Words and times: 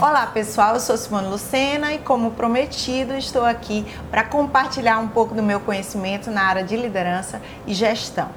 Olá 0.00 0.28
pessoal, 0.28 0.74
eu 0.74 0.80
sou 0.80 0.96
Simone 0.96 1.26
Lucena 1.26 1.92
e, 1.92 1.98
como 1.98 2.30
prometido, 2.30 3.14
estou 3.14 3.44
aqui 3.44 3.84
para 4.12 4.22
compartilhar 4.22 5.00
um 5.00 5.08
pouco 5.08 5.34
do 5.34 5.42
meu 5.42 5.58
conhecimento 5.58 6.30
na 6.30 6.44
área 6.44 6.62
de 6.62 6.76
liderança 6.76 7.42
e 7.66 7.74
gestão. 7.74 8.28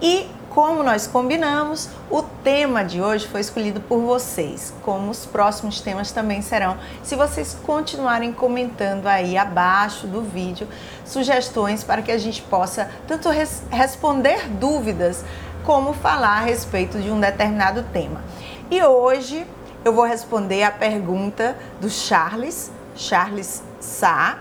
E, 0.00 0.26
como 0.48 0.82
nós 0.82 1.06
combinamos, 1.06 1.90
o 2.10 2.22
tema 2.22 2.82
de 2.82 3.02
hoje 3.02 3.28
foi 3.28 3.42
escolhido 3.42 3.78
por 3.78 4.00
vocês, 4.00 4.72
como 4.80 5.10
os 5.10 5.26
próximos 5.26 5.82
temas 5.82 6.12
também 6.12 6.40
serão, 6.40 6.78
se 7.02 7.14
vocês 7.14 7.54
continuarem 7.66 8.32
comentando 8.32 9.06
aí 9.06 9.36
abaixo 9.36 10.06
do 10.06 10.22
vídeo 10.22 10.66
sugestões 11.04 11.84
para 11.84 12.00
que 12.00 12.10
a 12.10 12.16
gente 12.16 12.40
possa 12.40 12.90
tanto 13.06 13.28
res 13.28 13.62
responder 13.70 14.48
dúvidas 14.48 15.22
como 15.62 15.92
falar 15.92 16.38
a 16.38 16.40
respeito 16.40 16.98
de 16.98 17.10
um 17.10 17.20
determinado 17.20 17.82
tema. 17.92 18.24
E 18.70 18.82
hoje 18.82 19.46
eu 19.86 19.92
vou 19.92 20.04
responder 20.04 20.64
a 20.64 20.70
pergunta 20.72 21.56
do 21.80 21.88
Charles, 21.88 22.72
Charles 22.96 23.62
Sá, 23.78 24.38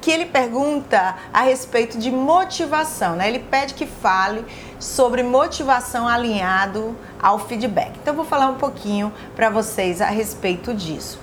que 0.00 0.10
ele 0.10 0.24
pergunta 0.24 1.16
a 1.34 1.42
respeito 1.42 1.98
de 1.98 2.10
motivação, 2.10 3.14
né? 3.14 3.28
Ele 3.28 3.40
pede 3.40 3.74
que 3.74 3.84
fale 3.84 4.42
sobre 4.80 5.22
motivação 5.22 6.08
alinhado 6.08 6.96
ao 7.22 7.38
feedback. 7.38 7.90
Então 8.00 8.14
eu 8.14 8.16
vou 8.16 8.24
falar 8.24 8.46
um 8.46 8.54
pouquinho 8.54 9.12
para 9.36 9.50
vocês 9.50 10.00
a 10.00 10.06
respeito 10.06 10.72
disso. 10.72 11.20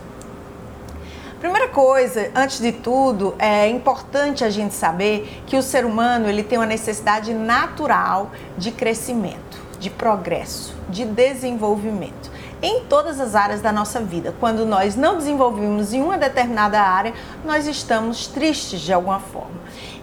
Primeira 1.39 1.67
coisa, 1.67 2.29
antes 2.35 2.59
de 2.59 2.73
tudo, 2.73 3.33
é 3.39 3.67
importante 3.67 4.43
a 4.43 4.51
gente 4.51 4.75
saber 4.75 5.41
que 5.47 5.57
o 5.57 5.63
ser 5.63 5.83
humano 5.83 6.29
ele 6.29 6.43
tem 6.43 6.59
uma 6.59 6.67
necessidade 6.67 7.33
natural 7.33 8.29
de 8.55 8.71
crescimento, 8.71 9.59
de 9.79 9.89
progresso, 9.89 10.75
de 10.89 11.05
desenvolvimento 11.05 12.34
em 12.61 12.85
todas 12.85 13.19
as 13.19 13.35
áreas 13.35 13.61
da 13.61 13.71
nossa 13.71 13.99
vida. 13.99 14.33
Quando 14.39 14.65
nós 14.65 14.95
não 14.95 15.17
desenvolvemos 15.17 15.93
em 15.93 16.01
uma 16.01 16.17
determinada 16.17 16.79
área, 16.79 17.13
nós 17.43 17.67
estamos 17.67 18.27
tristes 18.27 18.81
de 18.81 18.93
alguma 18.93 19.19
forma. 19.19 19.55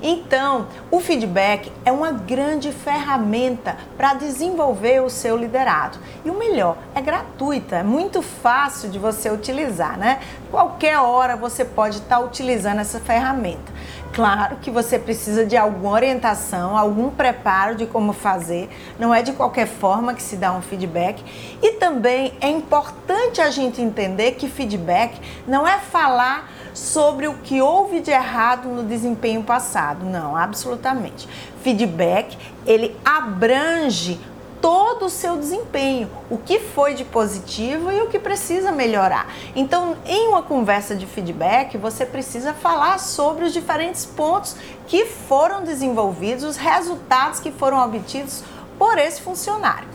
Então, 0.02 0.66
o 0.90 0.98
feedback 0.98 1.70
é 1.84 1.92
uma 1.92 2.10
grande 2.10 2.72
ferramenta 2.72 3.76
para 3.96 4.14
desenvolver 4.14 5.00
o 5.00 5.08
seu 5.08 5.36
liderado. 5.36 5.96
E 6.24 6.30
o 6.30 6.36
melhor, 6.36 6.76
é 6.92 7.00
gratuita, 7.00 7.76
é 7.76 7.82
muito 7.84 8.20
fácil 8.20 8.90
de 8.90 8.98
você 8.98 9.30
utilizar, 9.30 9.96
né? 9.96 10.18
Qualquer 10.50 10.98
hora 10.98 11.36
você 11.36 11.64
pode 11.64 11.98
estar 11.98 12.16
tá 12.16 12.20
utilizando 12.20 12.80
essa 12.80 12.98
ferramenta. 12.98 13.72
Claro 14.12 14.56
que 14.56 14.70
você 14.70 14.98
precisa 14.98 15.46
de 15.46 15.56
alguma 15.56 15.92
orientação, 15.92 16.76
algum 16.76 17.08
preparo 17.08 17.76
de 17.76 17.86
como 17.86 18.12
fazer. 18.12 18.68
Não 18.98 19.14
é 19.14 19.22
de 19.22 19.32
qualquer 19.32 19.66
forma 19.66 20.12
que 20.12 20.22
se 20.22 20.36
dá 20.36 20.52
um 20.52 20.60
feedback. 20.60 21.24
E 21.62 21.74
também 21.74 22.34
é 22.40 22.48
importante 22.48 23.40
a 23.40 23.48
gente 23.48 23.80
entender 23.80 24.32
que 24.32 24.48
feedback 24.48 25.18
não 25.46 25.66
é 25.66 25.78
falar 25.78 26.50
sobre 26.74 27.26
o 27.26 27.34
que 27.34 27.60
houve 27.60 28.00
de 28.00 28.10
errado 28.10 28.68
no 28.68 28.82
desempenho 28.82 29.42
passado. 29.42 30.04
Não, 30.04 30.36
absolutamente. 30.36 31.28
Feedback, 31.62 32.36
ele 32.66 32.96
abrange 33.04 34.20
todo 34.62 35.06
o 35.06 35.10
seu 35.10 35.36
desempenho, 35.36 36.08
o 36.30 36.38
que 36.38 36.60
foi 36.60 36.94
de 36.94 37.04
positivo 37.04 37.90
e 37.90 38.00
o 38.00 38.06
que 38.06 38.18
precisa 38.18 38.70
melhorar. 38.70 39.26
Então, 39.56 39.96
em 40.06 40.28
uma 40.28 40.42
conversa 40.42 40.94
de 40.94 41.04
feedback, 41.04 41.76
você 41.76 42.06
precisa 42.06 42.54
falar 42.54 43.00
sobre 43.00 43.44
os 43.44 43.52
diferentes 43.52 44.06
pontos 44.06 44.54
que 44.86 45.04
foram 45.04 45.64
desenvolvidos, 45.64 46.44
os 46.44 46.56
resultados 46.56 47.40
que 47.40 47.50
foram 47.50 47.84
obtidos 47.84 48.44
por 48.78 48.98
esse 48.98 49.20
funcionário. 49.20 49.88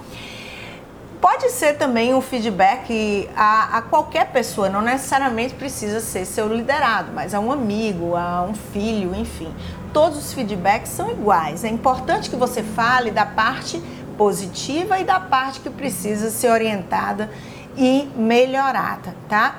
Pode 1.29 1.49
ser 1.49 1.73
também 1.77 2.13
um 2.13 2.21
feedback 2.21 3.29
a, 3.35 3.79
a, 3.79 3.81
qualquer 3.81 4.31
pessoa, 4.31 4.69
não 4.69 4.81
necessariamente 4.81 5.55
precisa 5.55 5.99
ser 5.99 6.23
seu 6.23 6.47
liderado, 6.47 7.11
mas 7.13 7.33
a 7.33 7.39
um 7.41 7.51
amigo, 7.51 8.15
a 8.15 8.43
um 8.43 8.53
filho, 8.53 9.13
enfim. 9.13 9.53
Todos 9.91 10.17
os 10.19 10.31
feedbacks 10.31 10.89
são 10.89 11.11
iguais. 11.11 11.65
É 11.65 11.67
importante 11.67 12.29
que 12.29 12.37
você 12.37 12.63
fale 12.63 13.11
da 13.11 13.25
parte 13.25 13.83
positiva 14.17 14.99
e 14.99 15.03
da 15.03 15.19
parte 15.19 15.59
que 15.59 15.69
precisa 15.69 16.29
ser 16.29 16.49
orientada 16.49 17.29
e 17.75 18.09
melhorada, 18.15 19.13
tá? 19.27 19.57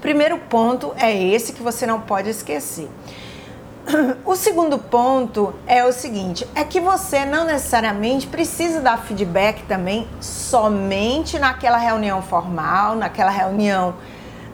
Primeiro 0.00 0.36
ponto 0.36 0.92
é 0.98 1.16
esse 1.16 1.52
que 1.52 1.62
você 1.62 1.86
não 1.86 2.00
pode 2.00 2.28
esquecer. 2.28 2.90
O 4.24 4.34
segundo 4.34 4.78
ponto 4.78 5.54
é 5.66 5.84
o 5.84 5.92
seguinte: 5.92 6.46
é 6.54 6.64
que 6.64 6.80
você 6.80 7.24
não 7.24 7.44
necessariamente 7.44 8.26
precisa 8.26 8.80
dar 8.80 8.98
feedback 8.98 9.62
também 9.62 10.08
somente 10.20 11.38
naquela 11.38 11.78
reunião 11.78 12.20
formal, 12.20 12.96
naquela 12.96 13.30
reunião 13.30 13.94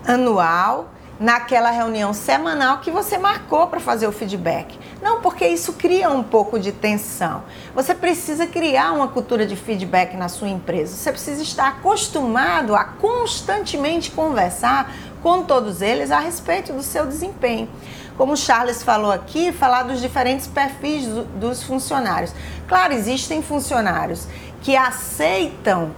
anual 0.06 0.88
naquela 1.22 1.70
reunião 1.70 2.12
semanal 2.12 2.78
que 2.78 2.91
você 2.91 3.16
marcou 3.16 3.69
para 3.69 3.78
fazer 3.78 4.09
o 4.09 4.12
feedback. 4.12 4.76
Não, 5.00 5.20
porque 5.20 5.47
isso 5.47 5.75
cria 5.75 6.10
um 6.10 6.22
pouco 6.22 6.59
de 6.59 6.72
tensão. 6.72 7.44
Você 7.76 7.94
precisa 7.94 8.44
criar 8.44 8.91
uma 8.93 9.06
cultura 9.06 9.47
de 9.47 9.54
feedback 9.54 10.16
na 10.16 10.28
sua 10.28 10.49
empresa. 10.49 10.97
Você 10.97 11.12
precisa 11.12 11.41
estar 11.41 11.69
acostumado 11.69 12.75
a 12.75 12.82
constantemente 12.84 14.10
conversar 14.10 14.93
com 15.22 15.44
todos 15.44 15.81
eles 15.81 16.10
a 16.10 16.19
respeito 16.19 16.72
do 16.72 16.83
seu 16.83 17.06
desempenho. 17.06 17.69
Como 18.16 18.33
o 18.33 18.37
Charles 18.37 18.83
falou 18.83 19.10
aqui, 19.10 19.53
falar 19.53 19.84
dos 19.84 20.00
diferentes 20.00 20.47
perfis 20.47 21.06
do, 21.06 21.25
dos 21.25 21.62
funcionários. 21.62 22.33
Claro, 22.69 22.93
existem 22.93 23.43
funcionários 23.43 24.27
que 24.61 24.77
aceitam 24.77 25.94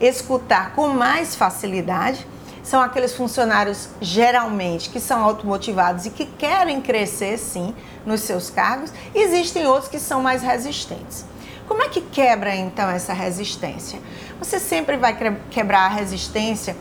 escutar 0.00 0.74
com 0.74 0.88
mais 0.88 1.34
facilidade 1.34 2.26
são 2.64 2.80
aqueles 2.80 3.14
funcionários 3.14 3.90
geralmente 4.00 4.88
que 4.88 4.98
são 4.98 5.22
automotivados 5.22 6.06
e 6.06 6.10
que 6.10 6.24
querem 6.24 6.80
crescer 6.80 7.36
sim 7.36 7.74
nos 8.06 8.22
seus 8.22 8.48
cargos. 8.48 8.90
Existem 9.14 9.66
outros 9.66 9.88
que 9.88 9.98
são 9.98 10.22
mais 10.22 10.40
resistentes. 10.40 11.26
Como 11.68 11.82
é 11.82 11.88
que 11.90 12.00
quebra 12.00 12.56
então 12.56 12.88
essa 12.88 13.12
resistência? 13.12 14.00
Você 14.38 14.58
sempre 14.58 14.96
vai 14.96 15.14
quebrar 15.50 15.84
a 15.84 15.88
resistência 15.88 16.74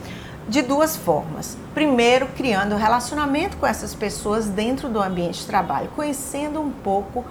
de 0.47 0.61
duas 0.61 0.95
formas. 0.95 1.57
Primeiro, 1.73 2.27
criando 2.27 2.75
relacionamento 2.75 3.57
com 3.57 3.65
essas 3.65 3.95
pessoas 3.95 4.47
dentro 4.47 4.89
do 4.89 5.01
ambiente 5.01 5.39
de 5.39 5.45
trabalho, 5.45 5.89
conhecendo 5.95 6.59
um 6.59 6.71
pouco 6.71 7.25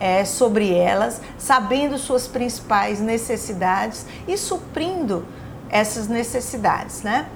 é, 0.00 0.24
sobre 0.24 0.74
elas, 0.74 1.20
sabendo 1.36 1.98
suas 1.98 2.26
principais 2.26 3.00
necessidades 3.00 4.06
e 4.26 4.36
suprindo 4.36 5.24
essas 5.70 6.08
necessidades, 6.08 7.02
né? 7.02 7.26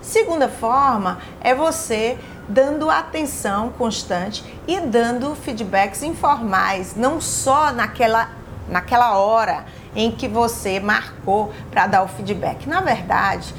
Segunda 0.00 0.48
forma 0.48 1.18
é 1.40 1.54
você 1.54 2.18
dando 2.48 2.90
atenção 2.90 3.70
constante 3.70 4.44
e 4.66 4.80
dando 4.80 5.34
feedbacks 5.36 6.02
informais, 6.02 6.96
não 6.96 7.20
só 7.20 7.72
naquela, 7.72 8.30
naquela 8.68 9.16
hora 9.16 9.64
em 9.94 10.10
que 10.10 10.26
você 10.26 10.80
marcou 10.80 11.52
para 11.70 11.86
dar 11.86 12.02
o 12.02 12.08
feedback. 12.08 12.68
Na 12.68 12.80
verdade, 12.80 13.54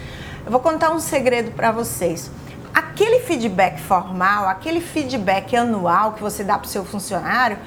eu 0.46 0.52
vou 0.52 0.60
contar 0.60 0.92
um 0.92 1.00
segredo 1.00 1.52
para 1.52 1.72
vocês. 1.72 2.30
Aquele 2.74 3.20
feedback 3.20 3.80
formal, 3.80 4.48
aquele 4.48 4.82
feedback 4.82 5.56
anual 5.56 6.14
que 6.14 6.22
você 6.22 6.44
dá 6.44 6.58
para 6.58 6.66
o 6.66 6.70
seu 6.70 6.84
funcionário, 6.84 7.58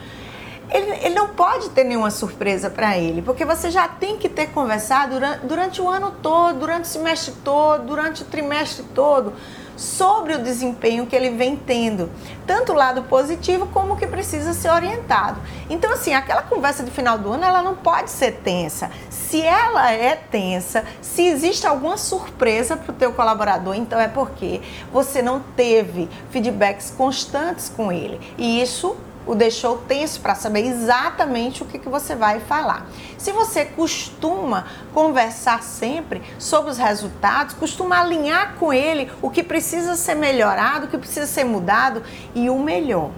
ele, 0.70 0.90
ele, 1.04 1.14
não 1.14 1.28
pode 1.28 1.70
ter 1.70 1.84
nenhuma 1.84 2.10
surpresa 2.10 2.68
para 2.68 2.98
ele, 2.98 3.22
porque 3.22 3.44
você 3.44 3.70
já 3.70 3.86
tem 3.86 4.18
que 4.18 4.28
ter 4.28 4.48
conversado 4.48 5.14
durante, 5.14 5.46
durante 5.46 5.80
o 5.80 5.88
ano 5.88 6.10
todo, 6.20 6.58
durante 6.58 6.84
o 6.84 6.88
semestre 6.88 7.34
todo, 7.44 7.86
durante 7.86 8.22
o 8.22 8.24
trimestre 8.24 8.84
todo, 8.92 9.32
sobre 9.76 10.34
o 10.34 10.42
desempenho 10.42 11.06
que 11.06 11.14
ele 11.14 11.30
vem 11.30 11.54
tendo, 11.54 12.10
tanto 12.46 12.72
o 12.72 12.74
lado 12.74 13.02
positivo 13.04 13.66
como 13.66 13.94
o 13.94 13.96
que 13.96 14.06
precisa 14.06 14.52
ser 14.54 14.70
orientado. 14.70 15.40
Então, 15.70 15.92
assim, 15.92 16.14
aquela 16.14 16.42
conversa 16.42 16.82
de 16.82 16.90
final 16.90 17.16
do 17.18 17.30
ano, 17.32 17.44
ela 17.44 17.62
não 17.62 17.76
pode 17.76 18.10
ser 18.10 18.32
tensa. 18.32 18.90
Se 19.28 19.42
ela 19.42 19.90
é 19.90 20.14
tensa, 20.14 20.84
se 21.02 21.26
existe 21.26 21.66
alguma 21.66 21.96
surpresa 21.96 22.76
para 22.76 22.92
o 22.92 22.94
teu 22.94 23.12
colaborador, 23.12 23.74
então 23.74 23.98
é 23.98 24.06
porque 24.06 24.60
você 24.92 25.20
não 25.20 25.40
teve 25.40 26.08
feedbacks 26.30 26.94
constantes 26.96 27.68
com 27.68 27.90
ele. 27.90 28.20
E 28.38 28.62
isso 28.62 28.96
o 29.26 29.34
deixou 29.34 29.78
tenso 29.78 30.20
para 30.20 30.36
saber 30.36 30.60
exatamente 30.60 31.60
o 31.60 31.66
que, 31.66 31.76
que 31.76 31.88
você 31.88 32.14
vai 32.14 32.38
falar. 32.38 32.86
Se 33.18 33.32
você 33.32 33.64
costuma 33.64 34.66
conversar 34.94 35.60
sempre 35.60 36.22
sobre 36.38 36.70
os 36.70 36.78
resultados, 36.78 37.52
costuma 37.54 37.98
alinhar 37.98 38.54
com 38.60 38.72
ele 38.72 39.10
o 39.20 39.28
que 39.28 39.42
precisa 39.42 39.96
ser 39.96 40.14
melhorado, 40.14 40.86
o 40.86 40.88
que 40.88 40.98
precisa 40.98 41.26
ser 41.26 41.42
mudado 41.42 42.00
e 42.32 42.48
o 42.48 42.60
melhor. 42.60 43.10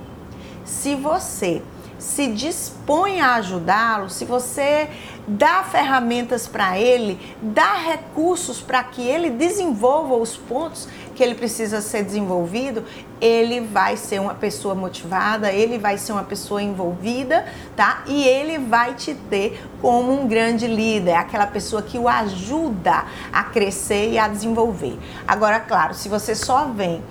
Se 0.65 0.95
você 0.95 1.63
se 1.99 2.29
dispõe 2.29 3.21
a 3.21 3.35
ajudá-lo, 3.35 4.09
se 4.09 4.25
você 4.25 4.89
dá 5.27 5.63
ferramentas 5.63 6.47
para 6.47 6.79
ele, 6.79 7.19
dá 7.43 7.75
recursos 7.75 8.61
para 8.61 8.83
que 8.85 9.03
ele 9.03 9.29
desenvolva 9.31 10.15
os 10.15 10.37
pontos 10.37 10.89
que 11.15 11.23
ele 11.23 11.35
precisa 11.35 11.81
ser 11.81 12.05
desenvolvido, 12.05 12.85
ele 13.21 13.61
vai 13.61 13.97
ser 13.97 14.21
uma 14.21 14.35
pessoa 14.35 14.75
motivada, 14.75 15.53
ele 15.53 15.77
vai 15.77 15.99
ser 15.99 16.13
uma 16.13 16.23
pessoa 16.23 16.63
envolvida, 16.63 17.45
tá? 17.77 18.05
E 18.07 18.25
ele 18.27 18.57
vai 18.59 18.95
te 18.95 19.15
ter 19.15 19.61
como 19.83 20.13
um 20.13 20.29
grande 20.29 20.67
líder, 20.67 21.15
aquela 21.15 21.47
pessoa 21.47 21.83
que 21.83 21.99
o 21.99 22.09
ajuda 22.09 23.05
a 23.33 23.43
crescer 23.43 24.13
e 24.13 24.19
a 24.19 24.29
desenvolver. 24.29 24.97
Agora, 25.27 25.59
claro, 25.59 25.93
se 25.93 26.09
você 26.09 26.35
só 26.35 26.67
vem 26.67 27.03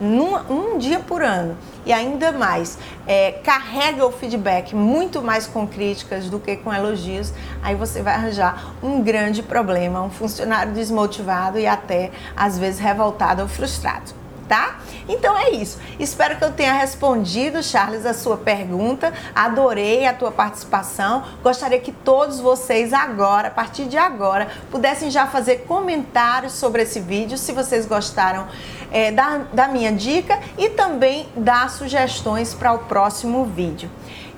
num, 0.00 0.36
um 0.50 0.78
dia 0.78 1.00
por 1.00 1.22
ano 1.22 1.56
e 1.84 1.92
ainda 1.92 2.32
mais 2.32 2.78
é, 3.06 3.32
carrega 3.44 4.04
o 4.04 4.12
feedback 4.12 4.74
muito 4.74 5.22
mais 5.22 5.46
com 5.46 5.66
críticas 5.66 6.28
do 6.28 6.38
que 6.38 6.56
com 6.56 6.72
elogios, 6.72 7.32
aí 7.62 7.74
você 7.74 8.02
vai 8.02 8.14
arranjar 8.14 8.74
um 8.82 9.02
grande 9.02 9.42
problema, 9.42 10.02
um 10.02 10.10
funcionário 10.10 10.72
desmotivado 10.72 11.58
e 11.58 11.66
até 11.66 12.10
às 12.36 12.58
vezes 12.58 12.80
revoltado 12.80 13.42
ou 13.42 13.48
frustrado 13.48 14.26
tá? 14.48 14.78
Então 15.08 15.36
é 15.36 15.50
isso. 15.50 15.78
Espero 15.98 16.36
que 16.36 16.44
eu 16.44 16.52
tenha 16.52 16.72
respondido, 16.72 17.62
Charles, 17.62 18.06
a 18.06 18.14
sua 18.14 18.36
pergunta. 18.36 19.12
Adorei 19.34 20.06
a 20.06 20.14
tua 20.14 20.30
participação. 20.30 21.24
Gostaria 21.42 21.78
que 21.78 21.92
todos 21.92 22.40
vocês 22.40 22.92
agora, 22.92 23.48
a 23.48 23.50
partir 23.50 23.84
de 23.84 23.96
agora, 23.96 24.48
pudessem 24.70 25.10
já 25.10 25.26
fazer 25.26 25.64
comentários 25.66 26.52
sobre 26.52 26.82
esse 26.82 27.00
vídeo, 27.00 27.36
se 27.38 27.52
vocês 27.52 27.86
gostaram 27.86 28.46
é, 28.90 29.10
da, 29.10 29.38
da 29.52 29.68
minha 29.68 29.92
dica 29.92 30.38
e 30.58 30.70
também 30.70 31.28
dar 31.36 31.70
sugestões 31.70 32.54
para 32.54 32.72
o 32.72 32.80
próximo 32.80 33.44
vídeo. 33.44 33.90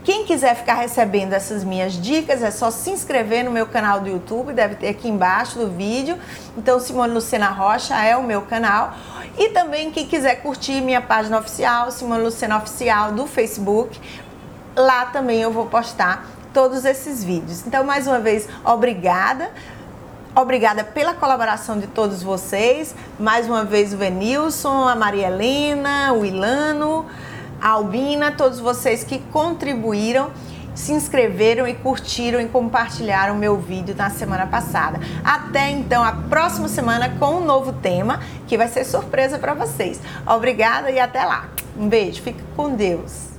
Quem 0.09 0.25
quiser 0.25 0.55
ficar 0.55 0.75
recebendo 0.75 1.35
essas 1.35 1.63
minhas 1.63 1.93
dicas 1.93 2.43
é 2.43 2.51
só 2.51 2.71
se 2.71 2.89
inscrever 2.89 3.45
no 3.45 3.51
meu 3.51 3.67
canal 3.67 4.01
do 4.01 4.09
YouTube, 4.09 4.55
deve 4.55 4.77
ter 4.77 4.89
aqui 4.89 5.07
embaixo 5.07 5.59
do 5.59 5.69
vídeo. 5.69 6.19
Então, 6.57 6.81
Simone 6.81 7.13
Lucena 7.13 7.51
Rocha 7.51 7.95
é 7.95 8.17
o 8.17 8.23
meu 8.23 8.41
canal. 8.43 8.95
E 9.37 9.51
também 9.51 9.91
quem 9.91 10.07
quiser 10.07 10.37
curtir 10.37 10.81
minha 10.81 11.03
página 11.03 11.39
oficial, 11.39 11.91
Simone 11.91 12.23
Lucena 12.23 12.57
Oficial 12.57 13.13
do 13.13 13.27
Facebook, 13.27 14.01
lá 14.75 15.05
também 15.07 15.43
eu 15.43 15.53
vou 15.53 15.67
postar 15.67 16.27
todos 16.55 16.85
esses 16.87 17.23
vídeos. 17.23 17.67
Então, 17.67 17.85
mais 17.85 18.07
uma 18.07 18.19
vez, 18.19 18.49
obrigada. 18.65 19.51
Obrigada 20.41 20.85
pela 20.85 21.15
colaboração 21.15 21.81
de 21.81 21.89
todos 21.89 22.23
vocês. 22.23 22.95
Mais 23.19 23.47
uma 23.47 23.65
vez 23.65 23.93
o 23.93 23.97
Venilson, 23.97 24.87
a 24.87 24.95
Maria 24.95 25.27
Helena, 25.27 26.13
o 26.13 26.25
Ilano 26.25 27.07
a 27.61 27.71
Albina, 27.71 28.31
todos 28.31 28.61
vocês 28.61 29.03
que 29.03 29.19
contribuíram, 29.19 30.31
se 30.77 30.93
inscreveram 30.93 31.67
e 31.67 31.75
curtiram 31.75 32.41
e 32.41 32.47
compartilharam 32.47 33.35
meu 33.35 33.57
vídeo 33.57 33.97
na 33.97 34.11
semana 34.11 34.47
passada. 34.47 35.01
Até 35.25 35.71
então, 35.71 36.05
a 36.05 36.13
próxima 36.13 36.69
semana 36.69 37.09
com 37.19 37.39
um 37.39 37.45
novo 37.45 37.73
tema 37.73 38.21
que 38.47 38.57
vai 38.57 38.69
ser 38.69 38.85
surpresa 38.85 39.41
para 39.41 39.55
vocês. 39.55 40.01
Obrigada 40.25 40.89
e 40.89 41.01
até 41.01 41.25
lá. 41.25 41.49
Um 41.77 41.89
beijo, 41.89 42.23
fique 42.23 42.45
com 42.55 42.77
Deus. 42.77 43.38